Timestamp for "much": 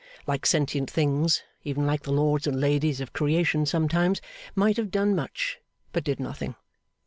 5.15-5.59